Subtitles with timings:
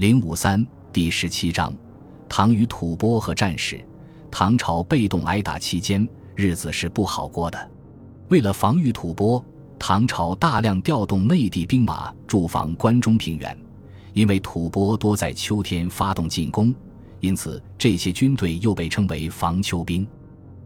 [0.00, 1.76] 零五三第十七章，
[2.26, 3.78] 唐与吐蕃和战事。
[4.30, 7.70] 唐朝被动挨打期间，日子是不好过的。
[8.30, 9.44] 为了防御吐蕃，
[9.78, 13.54] 唐朝大量调动内地兵马驻防关中平原。
[14.14, 16.74] 因为吐蕃多在秋天发动进攻，
[17.20, 20.08] 因此这些军队又被称为防秋兵。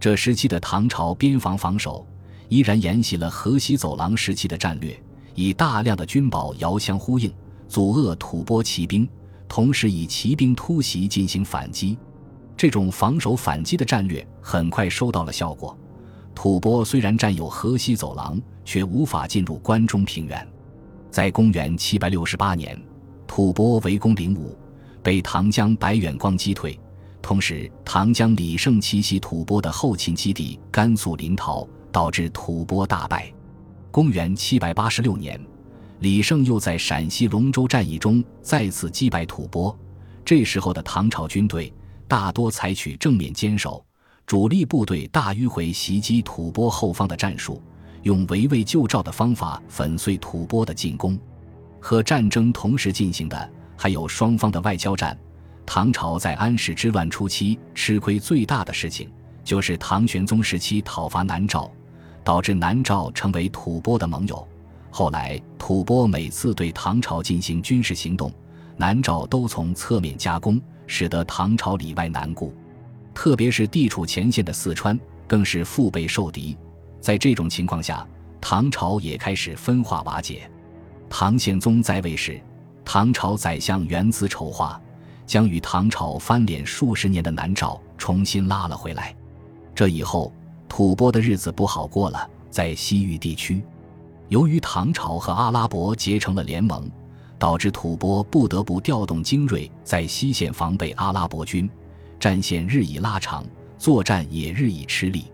[0.00, 2.04] 这时期的唐朝边防防守
[2.48, 5.00] 依然沿袭了河西走廊时期的战略，
[5.36, 7.32] 以大量的军宝遥相呼应，
[7.68, 9.08] 阻遏吐蕃骑兵，
[9.50, 11.98] 同时以骑兵突袭进行反击。
[12.56, 15.76] 这种防守反击的战略很快收到了效果。
[16.36, 20.46] 吐蕃虽然占有河西走廊，却无法进入关中平原。
[21.10, 22.80] 在公元七百六十八年。
[23.26, 24.56] 吐蕃围攻灵武，
[25.02, 26.78] 被唐将白远光击退。
[27.22, 33.32] 同时，唐将李胜奇袭吐蕃的后勤基地甘肃临洮，导致吐蕃大败。
[33.90, 35.40] 公元七百八十六年，
[36.00, 39.76] 李胜又在陕西龙州战役中再次击败吐蕃。
[40.24, 41.72] 这时候的唐朝军队
[42.08, 43.84] 大多采取正面坚守，
[44.26, 47.62] 主力部队大迂回袭击吐蕃后方的战术，
[48.02, 51.18] 用围魏救赵的方法粉碎吐蕃的进攻。
[51.78, 55.16] 和战争同时进行的还有双方的外交战。
[55.66, 59.10] 唐朝在安史之乱初期吃亏最大的事情，
[59.44, 61.70] 就是唐玄宗时期讨伐南诏，
[62.24, 64.48] 导致南诏成为吐蕃的盟友。
[64.90, 68.32] 后来吐蕃每次对唐朝进行军事行动，
[68.76, 72.52] 南诏都从侧面加攻，使得唐朝里外难顾。
[73.14, 76.56] 特别是地处前线的四川，更是腹背受敌。
[77.00, 78.06] 在这种情况下，
[78.40, 80.50] 唐朝也开始分化瓦解。
[81.08, 82.40] 唐宪宗在位时，
[82.84, 84.80] 唐朝宰相元子筹划，
[85.26, 89.14] 将与唐朝翻脸数十年的南诏重新拉了回来。
[89.74, 90.32] 这以后，
[90.68, 92.28] 吐蕃的日子不好过了。
[92.50, 93.62] 在西域地区，
[94.30, 96.88] 由于唐朝和阿拉伯结成了联盟，
[97.36, 101.68] 导致吐蕃不得不调动精锐在西线防备阿拉伯军，
[102.20, 103.44] 战线日益拉长，
[103.76, 105.24] 作战也日益吃力。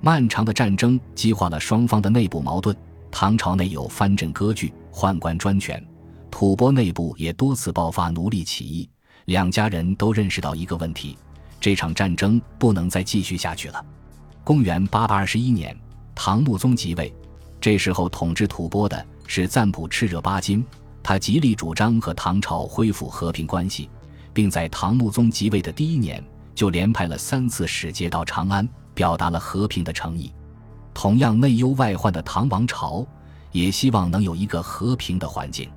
[0.00, 2.74] 漫长的战争激化了双方的内部矛盾。
[3.10, 5.84] 唐朝内有藩镇割据、宦官专权，
[6.30, 8.88] 吐蕃内部也多次爆发奴隶起义。
[9.26, 11.18] 两家人都认识到一个问题：
[11.60, 13.84] 这场战争不能再继续下去了。
[14.42, 15.76] 公元八百二十一年，
[16.14, 17.12] 唐穆宗即位，
[17.60, 20.64] 这时候统治吐蕃的是赞普赤热巴金，
[21.02, 23.90] 他极力主张和唐朝恢复和平关系，
[24.32, 30.32] 并在唐穆宗即位的第一年就连派了三次使节到长安，表达了和平的诚意。
[30.94, 33.06] 同样内忧外患的唐王朝，
[33.52, 35.70] 也希望能有一个和平的环境。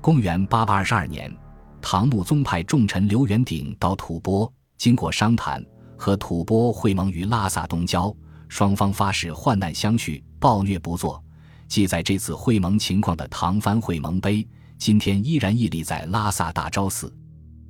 [0.00, 1.34] 公元八百二十二年，
[1.82, 4.48] 唐穆宗派重臣刘元鼎到吐蕃，
[4.78, 5.64] 经过商谈，
[5.96, 8.14] 和吐蕃会盟于拉萨东郊，
[8.48, 11.22] 双方发誓患难相续，暴虐不作。
[11.68, 14.42] 记载这次会盟情况的《唐蕃会盟碑》，
[14.78, 17.12] 今天依然屹立在拉萨大昭寺。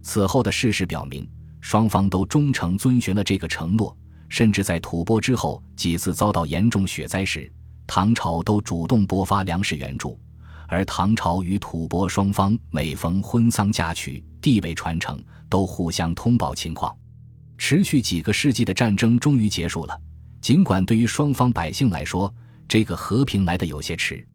[0.03, 1.29] 此后的事实表明，
[1.61, 3.97] 双方都忠诚遵循了这个承诺。
[4.29, 7.51] 甚至在吐蕃之后几次遭到严重雪灾时，
[7.87, 10.19] 唐朝都主动拨发粮食援助。
[10.69, 16.93] 而唐朝与吐蕃双方每逢婚丧嫁娶、地位传承，都互相通报情况。
[17.57, 19.97] 持续几个世纪的战争终于结束了，
[20.41, 22.35] 尽管对于双方百姓来说，
[22.69, 24.27] 这个和平来得有些迟。